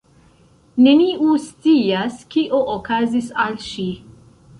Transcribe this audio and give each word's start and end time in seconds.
Neniu 0.85 1.35
scias 1.43 2.15
kio 2.35 2.61
okazis 2.77 3.29
al 3.45 3.59
ŝi 3.67 3.87